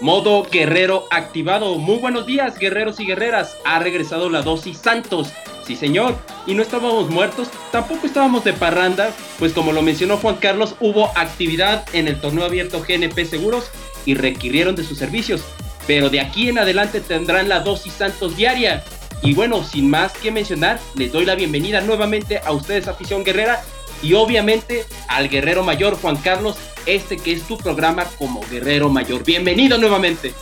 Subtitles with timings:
[0.00, 1.74] Modo guerrero activado.
[1.76, 3.58] Muy buenos días, guerreros y guerreras.
[3.66, 5.30] Ha regresado la dosis Santos.
[5.66, 6.16] Sí, señor.
[6.46, 11.12] Y no estábamos muertos, tampoco estábamos de parranda, pues como lo mencionó Juan Carlos, hubo
[11.18, 13.70] actividad en el torneo abierto GNP Seguros
[14.06, 15.42] y requirieron de sus servicios.
[15.86, 18.82] Pero de aquí en adelante tendrán la dosis Santos diaria.
[19.22, 23.62] Y bueno, sin más que mencionar, les doy la bienvenida nuevamente a ustedes, afición guerrera,
[24.02, 29.24] y obviamente al guerrero mayor Juan Carlos, este que es tu programa como guerrero mayor.
[29.24, 30.32] Bienvenido nuevamente.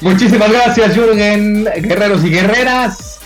[0.00, 3.18] Muchísimas gracias Jürgen, guerreros y guerreras.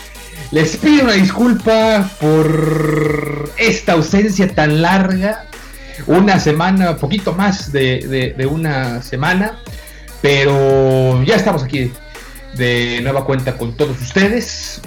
[0.53, 5.47] Les pido una disculpa por esta ausencia tan larga.
[6.07, 9.59] Una semana, poquito más de, una semana.
[10.21, 11.91] Pero ya estamos aquí
[12.55, 14.83] de nueva cuenta con todos ustedes.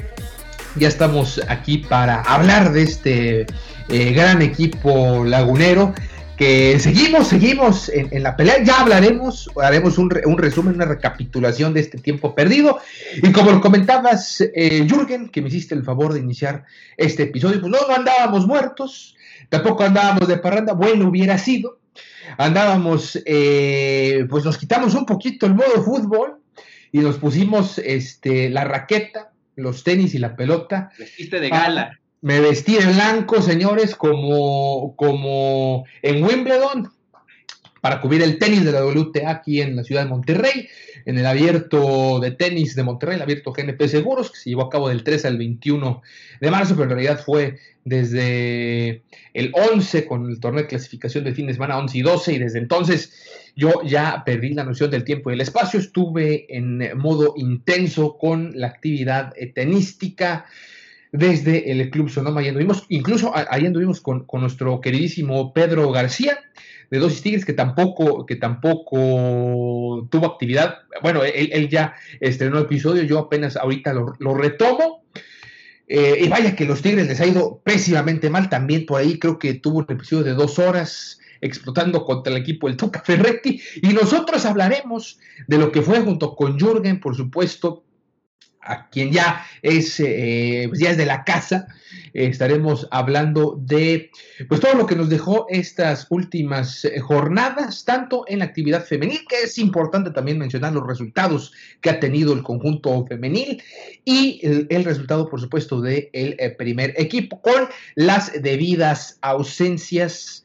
[0.76, 3.46] Ya estamos aquí para hablar de este
[3.90, 5.94] eh, gran equipo lagunero
[6.38, 8.64] que seguimos, seguimos en, la pelea.
[8.64, 12.80] Ya hablaremos, haremos un, resumen, una recapitulación de este tiempo perdido.
[13.22, 16.66] Y como lo comentabas, eh, Jürgen, que me hiciste el favor de iniciar
[16.98, 19.16] este episodio, pues no, no andábamos muertos,
[19.50, 21.80] tampoco andábamos de parranda, bueno hubiera sido.
[22.38, 26.40] Andábamos, eh, pues nos quitamos un poquito el modo fútbol
[26.92, 30.92] y nos pusimos este, la raqueta, los tenis y la pelota.
[30.98, 36.92] Vestiste de gala me vestí de blanco, señores, como, como en Wimbledon,
[37.82, 40.68] para cubrir el tenis de la WTA aquí en la ciudad de Monterrey,
[41.06, 44.70] en el abierto de tenis de Monterrey, el abierto GNP Seguros, que se llevó a
[44.72, 46.02] cabo del 3 al 21
[46.42, 49.04] de marzo, pero en realidad fue desde
[49.36, 52.40] el 11 con el torneo de clasificación de fin de semana 11 y 12, y
[52.40, 53.14] desde entonces
[53.56, 58.52] yo ya perdí la noción del tiempo y el espacio, estuve en modo intenso con
[58.56, 60.48] la actividad tenística
[61.12, 62.42] desde el Club Sonoma.
[62.42, 66.40] Anduvimos, incluso ahí anduvimos con, con nuestro queridísimo Pedro García
[66.90, 70.80] de Dosis Tigres, que tampoco, que tampoco tuvo actividad.
[71.02, 75.04] Bueno, él, ya estrenó episodio, yo apenas ahorita lo, retomo.
[75.88, 78.50] Eh, y vaya que los Tigres les ha ido pésimamente mal.
[78.50, 82.68] También por ahí creo que tuvo un episodio de dos horas explotando contra el equipo
[82.68, 83.62] del Tuca Ferretti.
[83.82, 87.84] Y nosotros hablaremos de lo que fue junto con Jürgen, por supuesto,
[88.66, 91.68] a quien ya es, eh, pues ya es de la casa,
[92.14, 94.10] estaremos hablando de
[94.48, 99.20] pues todo lo que nos dejó estas últimas eh, jornadas, tanto en la actividad femenil,
[99.28, 103.62] que es importante también mencionar los resultados que ha tenido el conjunto femenil,
[104.06, 104.40] y
[104.70, 110.45] el, resultado, por supuesto, del el eh, primer equipo, con las debidas ausencias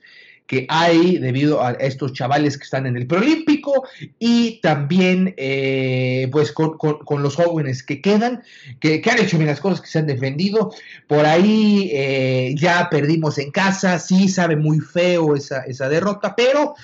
[0.50, 3.86] que hay debido a estos chavales que están en el preolímpico
[4.18, 8.42] y también eh, pues con, los jóvenes que quedan,
[8.80, 10.72] que, han hecho bien las cosas, que se han defendido.
[11.06, 16.74] Por ahí eh, ya perdimos en casa, sí sabe muy feo esa, esa derrota, pero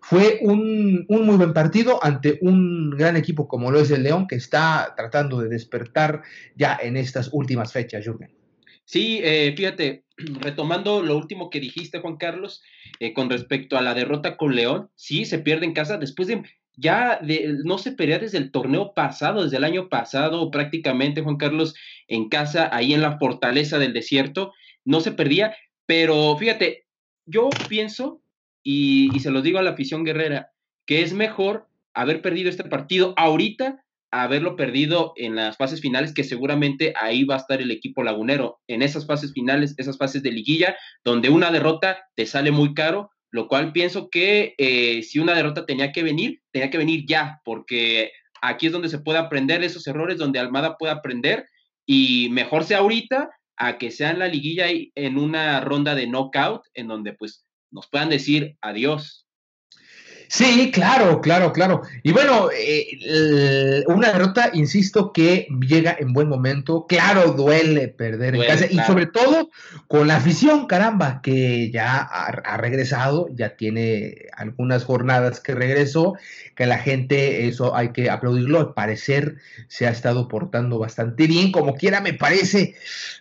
[0.00, 4.28] fue un, un, muy buen partido ante un gran equipo como lo es el León,
[4.28, 6.22] que está tratando de despertar
[6.54, 8.30] ya en estas últimas fechas, Jürgen.
[8.84, 10.05] Sí, eh, fíjate,
[10.40, 12.62] retomando lo último que dijiste, Juan Carlos,
[13.00, 16.42] eh, con respecto a la derrota con León, sí, se pierde en casa después de,
[16.76, 21.36] ya de, no se perdía desde el torneo pasado, desde el año pasado prácticamente, Juan
[21.36, 21.74] Carlos,
[22.08, 24.52] en casa, ahí en la fortaleza del desierto,
[24.84, 26.86] no se perdía, pero fíjate,
[27.26, 28.22] yo pienso,
[28.62, 30.52] y, y se lo digo a la afición guerrera,
[30.86, 33.82] que es mejor haber perdido este partido ahorita
[34.22, 38.60] haberlo perdido en las fases finales, que seguramente ahí va a estar el equipo lagunero,
[38.66, 43.10] en esas fases finales, esas fases de liguilla, donde una derrota te sale muy caro,
[43.30, 47.40] lo cual pienso que eh, si una derrota tenía que venir, tenía que venir ya,
[47.44, 51.48] porque aquí es donde se puede aprender esos errores, donde Almada puede aprender,
[51.86, 56.62] y mejor sea ahorita a que sea la liguilla y en una ronda de knockout
[56.74, 59.25] en donde pues nos puedan decir adiós.
[60.28, 61.82] Sí, claro, claro, claro.
[62.02, 66.86] Y bueno, eh, una derrota, insisto, que llega en buen momento.
[66.88, 69.50] Claro, duele perder en casa y sobre todo
[69.86, 76.14] con la afición, caramba, que ya ha, regresado, ya tiene algunas jornadas que regresó,
[76.54, 79.36] que la gente, eso hay que aplaudirlo, al parecer
[79.68, 82.74] se ha estado portando bastante bien, como quiera me parece,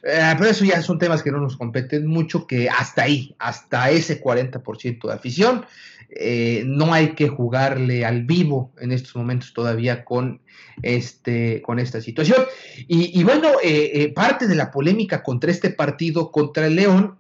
[0.04, 3.92] eh, pero eso ya son temas que no nos competen mucho, que hasta ahí, hasta
[3.92, 5.66] ese 40% de afición
[6.10, 10.42] eh, no hay que jugarle al vivo en estos momentos todavía con,
[10.82, 12.44] este, con esta situación.
[12.88, 17.18] Y, bueno, eh, eh, parte de la polémica contra este partido contra el León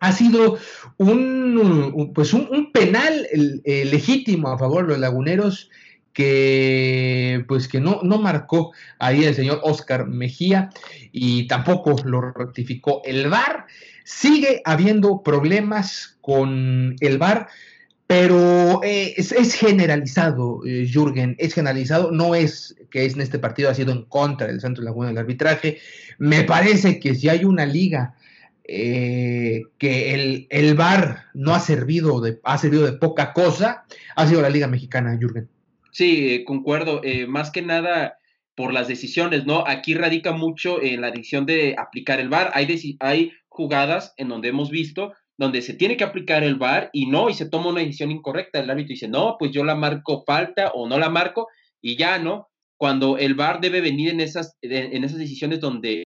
[0.00, 0.58] ha sido
[0.98, 3.28] un, pues un, penal
[3.64, 5.70] legítimo a favor de los laguneros
[6.12, 10.70] que pues que no, no marcó ahí el señor Oscar Mejía
[11.10, 13.66] y tampoco lo rectificó el VAR.
[14.04, 17.48] Sigue habiendo problemas con el VAR
[18.12, 23.70] pero eh, es, generalizado, eh, Jürgen, es generalizado, no es que es en este partido
[23.70, 25.78] ha sido en contra del Santos Laguna del arbitraje.
[26.18, 28.14] Me parece que si hay una liga
[28.64, 34.26] eh, que el, el VAR no ha servido, de, ha servido de poca cosa, ha
[34.26, 35.48] sido la Liga Mexicana, Jürgen.
[35.90, 38.18] Sí, concuerdo, más que nada
[38.54, 39.64] por las decisiones, ¿no?
[39.66, 42.50] Aquí radica mucho en la decisión de aplicar el VAR.
[42.52, 47.06] Hay, hay jugadas en donde hemos visto donde se tiene que aplicar el VAR y
[47.06, 48.60] no, y se toma una decisión incorrecta.
[48.60, 51.48] El árbitro dice, no, pues yo la marco falta o no la marco
[51.80, 52.48] y ya, ¿no?
[52.78, 56.04] Cuando el VAR debe venir en esas, en esas decisiones donde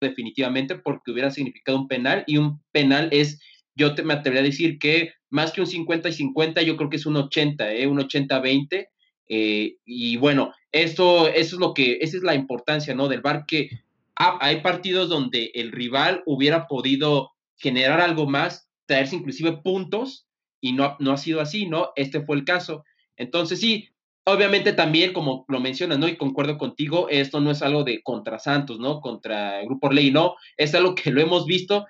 [0.00, 3.40] definitivamente porque hubiera significado un penal y un penal es
[3.74, 6.90] yo te, me atrevería a decir que más que un 50 y 50, yo creo
[6.90, 7.86] que es un 80, ¿eh?
[7.86, 8.88] un 80-20.
[9.28, 13.08] Eh, y bueno, esto, eso es lo que, esa es la importancia, ¿no?
[13.08, 13.70] Del VAR, que
[14.16, 20.26] hay partidos donde el rival hubiera podido generar algo más, traerse inclusive puntos,
[20.60, 21.90] y no, no ha sido así, ¿no?
[21.96, 22.84] Este fue el caso.
[23.16, 23.88] Entonces, sí,
[24.32, 26.06] Obviamente también, como lo mencionas, ¿no?
[26.06, 29.00] Y concuerdo contigo, esto no es algo de contra Santos, ¿no?
[29.00, 31.86] Contra el Grupo Orley, no, es algo que lo hemos visto,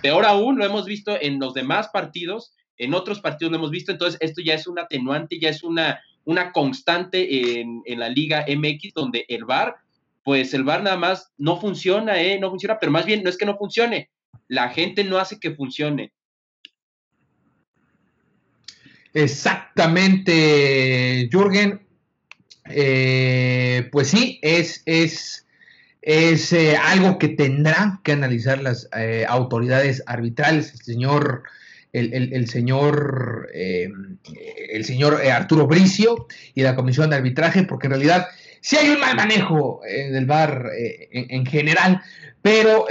[0.00, 3.90] peor aún, lo hemos visto en los demás partidos, en otros partidos lo hemos visto,
[3.90, 8.44] entonces esto ya es un atenuante, ya es una, una constante en, en la Liga
[8.46, 9.74] MX, donde el VAR,
[10.22, 12.38] pues el VAR nada más no funciona, ¿eh?
[12.38, 14.10] No funciona, pero más bien no es que no funcione,
[14.46, 16.12] la gente no hace que funcione.
[19.14, 21.80] Exactamente, Jürgen.
[22.72, 25.46] Eh, pues sí, es, es,
[26.02, 31.42] es eh, algo que tendrán que analizar las eh, autoridades arbitrales, el señor,
[31.92, 38.28] el, señor, el señor Arturo Bricio y la comisión de arbitraje, porque en realidad
[38.60, 42.00] sí hay un mal manejo del VAR en, general,
[42.42, 42.86] pero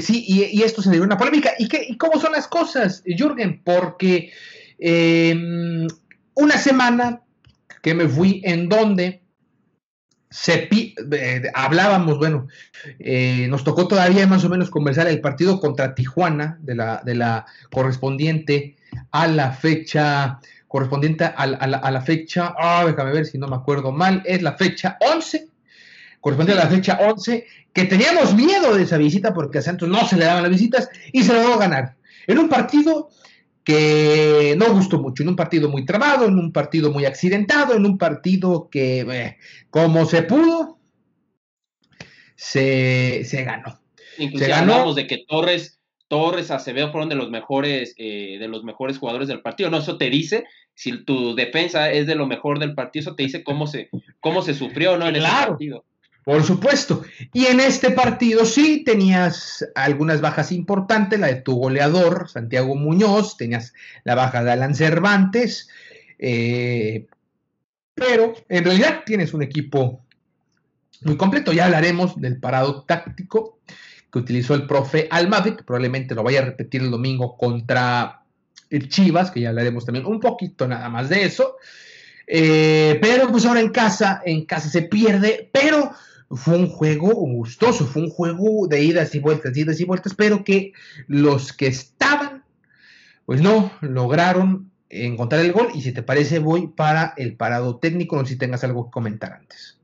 [0.00, 1.52] sí, y, esto se dio una polémica.
[1.60, 3.62] ¿Y, qué, ¿Y cómo son las cosas, Jürgen?
[3.62, 4.32] Porque
[4.78, 5.86] Em,
[6.34, 7.22] una semana
[7.82, 9.24] que me fui en donde
[10.34, 12.48] se eh, hablábamos, bueno,
[12.98, 17.14] eh, nos tocó todavía más o menos conversar el partido contra Tijuana, de la, de
[17.14, 18.76] la correspondiente
[19.12, 24.22] a la fecha, correspondiente a, la, fecha, ah, déjame ver si no me acuerdo mal,
[24.24, 25.46] es la fecha 11,
[26.20, 30.04] correspondiente a la fecha 11, que teníamos miedo de esa visita porque a Santos no
[30.04, 31.94] se le daban las visitas y se lo a ganar.
[32.26, 33.10] En un partido
[33.64, 37.86] que no gustó mucho, en un partido muy trabado, en un partido muy accidentado, en
[37.86, 39.38] un partido que, eh,
[39.70, 40.78] como se pudo,
[42.36, 43.80] se, ganó.
[44.18, 48.98] Incluso hablamos de que Torres, Torres, Acevedo fueron de los mejores, eh, de los mejores
[48.98, 49.70] jugadores del partido.
[49.70, 50.44] No, eso te dice,
[50.74, 53.88] si tu defensa es de lo mejor del partido, eso te dice cómo se,
[54.20, 55.08] cómo se sufrió, ¿no?
[55.08, 55.84] En ese partido.
[56.24, 57.02] Por supuesto.
[57.34, 63.36] Y en este partido sí tenías algunas bajas importantes, la de tu goleador, Santiago Muñoz,
[63.36, 65.68] tenías la baja de Alan Cervantes,
[66.18, 67.06] eh,
[67.94, 70.00] pero en realidad tienes un equipo
[71.02, 71.52] muy completo.
[71.52, 73.58] Ya hablaremos del parado táctico
[74.10, 78.22] que utilizó el profe Almavic, probablemente lo vaya a repetir el domingo contra
[78.70, 81.56] el Chivas, que ya hablaremos también un poquito nada más de eso.
[82.26, 85.92] Eh, pero pues ahora en casa, en casa se pierde, pero
[86.30, 90.44] fue un juego gustoso, fue un juego de idas y vueltas, idas y vueltas, pero
[90.44, 90.72] que
[91.06, 92.44] los que estaban,
[93.26, 95.68] pues no lograron encontrar el gol.
[95.74, 98.90] Y si te parece, voy para el parado técnico, no sé si tengas algo que
[98.90, 99.78] comentar antes.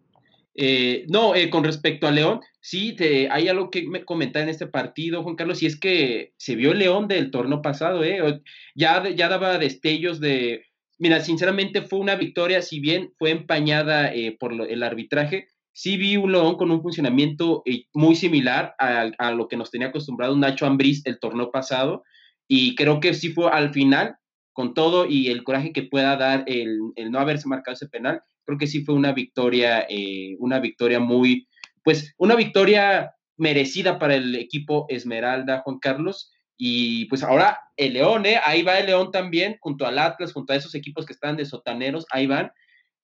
[0.54, 4.48] Eh, no, eh, con respecto a León, sí, te, hay algo que me comentar en
[4.48, 8.42] este partido, Juan Carlos, y es que se vio León del torneo pasado, ¿eh?
[8.74, 10.64] Ya, ya daba destellos de...
[10.98, 16.16] Mira, sinceramente fue una victoria, si bien fue empañada eh, por el arbitraje, sí vi
[16.16, 17.62] un León con un funcionamiento
[17.92, 22.04] muy similar a, lo que nos tenía acostumbrado Nacho Ambriz el torneo pasado,
[22.48, 24.16] y creo que sí fue al final,
[24.52, 28.22] con todo y el coraje que pueda dar el, el no haberse marcado ese penal,
[28.44, 31.48] creo que sí fue una victoria, eh, una victoria muy,
[31.84, 36.32] pues una victoria merecida para el equipo Esmeralda, Juan Carlos.
[36.56, 38.38] Y pues ahora el León, ¿eh?
[38.44, 41.46] ahí va el León también, junto al Atlas, junto a esos equipos que están de
[41.46, 42.52] sotaneros, ahí van.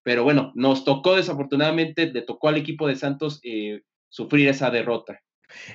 [0.07, 5.21] Pero bueno, nos tocó desafortunadamente, le tocó al equipo de Santos eh, sufrir esa derrota.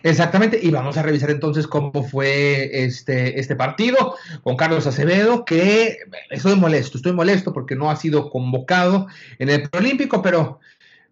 [0.03, 5.97] Exactamente, y vamos a revisar entonces cómo fue este, este partido con Carlos Acevedo, que
[6.29, 9.07] estoy molesto, estoy molesto porque no ha sido convocado
[9.38, 10.61] en el Preolímpico, pero,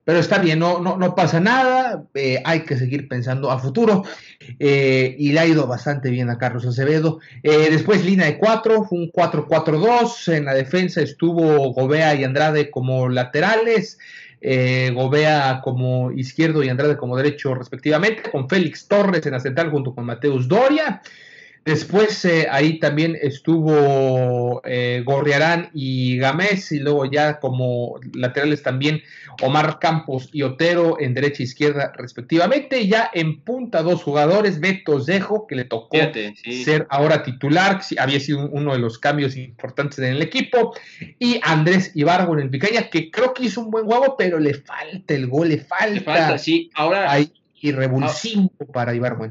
[0.03, 4.03] pero está bien, no, no, no pasa nada, eh, hay que seguir pensando a futuro,
[4.57, 7.19] eh, y le ha ido bastante bien a Carlos Acevedo.
[7.43, 12.71] Eh, después línea de cuatro, fue un 4-4-2, en la defensa estuvo Gobea y Andrade
[12.71, 13.99] como laterales
[14.41, 19.93] Gobea como izquierdo y Andrade como derecho respectivamente, con Félix Torres en la central junto
[19.93, 21.01] con Mateus Doria.
[21.65, 29.01] Después eh, ahí también estuvo eh, Gorriarán y Gamés, y luego ya como laterales también
[29.41, 32.81] Omar Campos y Otero en derecha e izquierda respectivamente.
[32.81, 35.97] Y ya en punta dos jugadores, Beto Zejo, que le tocó
[36.63, 40.73] ser ahora titular, había sido uno de los cambios importantes en el equipo,
[41.19, 44.53] y Andrés Ibargo en el Picaña, que creo que hizo un buen juego, pero le
[44.53, 45.93] falta el gol, le falta.
[45.93, 47.19] Le falta, sí, ahora.
[47.61, 49.27] y revulsivo para Ibargo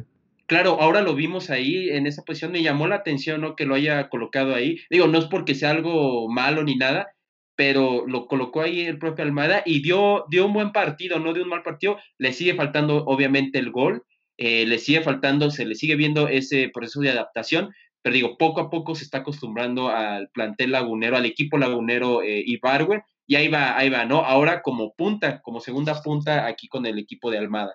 [0.48, 3.54] claro, ahora lo vimos ahí en esa posición, me llamó la atención ¿no?
[3.54, 4.78] que lo haya colocado ahí.
[4.90, 7.08] Digo, no es porque sea algo malo ni nada,
[7.54, 11.42] pero lo colocó ahí el propio Almada y dio, dio un buen partido, no dio
[11.44, 11.98] un mal partido.
[12.18, 14.04] Le sigue faltando, obviamente, el gol,
[14.38, 18.60] eh, le sigue faltando, se le sigue viendo ese proceso de adaptación, pero digo, poco
[18.60, 23.48] a poco se está acostumbrando al plantel lagunero, al equipo lagunero eh, Ibarwen, y ahí
[23.48, 24.24] va, ahí va, ¿no?
[24.24, 27.74] Ahora como punta, como segunda punta aquí con el equipo de Almada.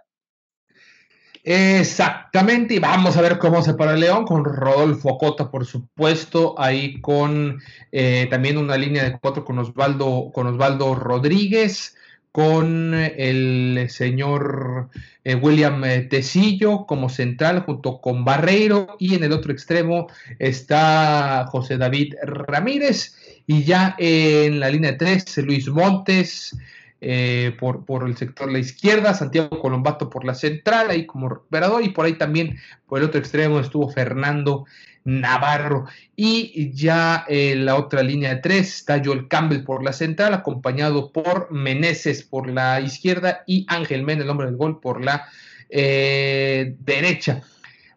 [1.45, 6.55] Exactamente, y vamos a ver cómo se para el León con Rodolfo Cota, por supuesto,
[6.57, 11.97] ahí con eh, también una línea de cuatro con Osvaldo, con Osvaldo Rodríguez,
[12.31, 14.89] con el señor
[15.25, 20.07] eh, William eh, Tecillo como central junto con Barreiro y en el otro extremo
[20.39, 26.57] está José David Ramírez y ya en la línea tres Luis Montes,
[27.05, 31.83] eh, por, por, el sector la izquierda, Santiago Colombato por la central, ahí como recuperador,
[31.83, 32.57] y por ahí también
[32.87, 34.63] por el otro extremo estuvo Fernando
[35.03, 35.85] Navarro.
[36.15, 41.11] Y ya en la otra línea de tres está Joel Campbell por la central, acompañado
[41.11, 45.27] por Meneses por la izquierda y Ángel Men, el hombre del gol, por la
[45.69, 47.41] eh, derecha.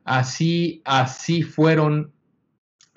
[0.05, 2.13] Así, así fueron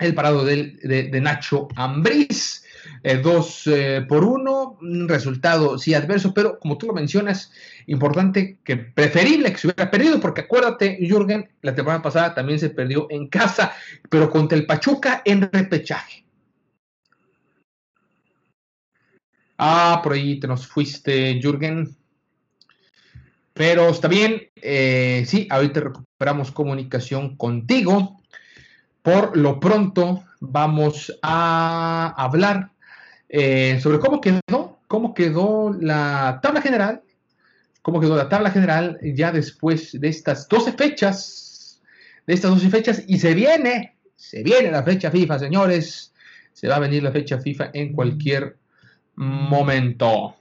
[0.00, 2.64] el parado de, de Nacho Ambriz.
[3.02, 7.50] Eh, dos eh, por uno, un resultado sí adverso, pero como tú lo mencionas,
[7.86, 12.68] importante que preferible que se hubiera perdido, porque acuérdate, Jürgen, la temporada pasada también se
[12.70, 13.72] perdió en casa,
[14.10, 16.26] pero contra el Pachuca en repechaje.
[19.56, 21.96] Ah, por ahí te nos fuiste, Jürgen.
[23.54, 28.20] Pero está bien, eh, sí, ahorita recuperamos comunicación contigo.
[29.02, 32.72] Por lo pronto vamos a hablar
[33.32, 37.02] eh, sobre cómo quedó, cómo quedó la tabla general,
[37.80, 41.80] cómo quedó la tabla general ya después de estas 12 fechas,
[42.26, 46.12] de estas 12 fechas, y se viene, se viene la fecha FIFA, señores,
[46.52, 48.56] se va a venir la fecha FIFA en cualquier
[49.14, 50.36] momento.